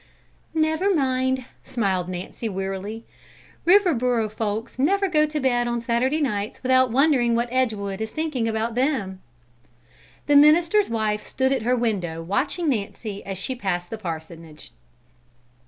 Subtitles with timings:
[0.55, 3.05] "Never mind!" smiled Nancy wearily.
[3.67, 8.47] "Riverboro folks never go to bed on Saturday nights without wondering what Edgewood is thinking
[8.47, 9.21] about them!"
[10.25, 14.71] The minister's wife stood at her window watching Nancy as she passed the parsonage.